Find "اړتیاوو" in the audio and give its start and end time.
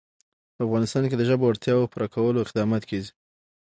1.51-1.89